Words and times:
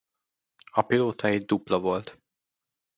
A 0.71 0.81
pilóta 0.81 1.27
egy 1.27 1.45
dupla 1.45 1.79
volt. 1.79 2.21